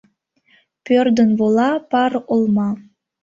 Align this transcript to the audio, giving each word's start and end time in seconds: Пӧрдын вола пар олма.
Пӧрдын 0.85 1.29
вола 1.39 1.71
пар 1.91 2.13
олма. 2.33 2.69